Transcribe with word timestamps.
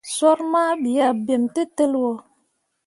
Soor 0.15 0.37
mah 0.51 0.71
ɓii 0.81 1.03
ah 1.07 1.13
bem 1.25 1.43
tǝtǝlliwo. 1.53 2.11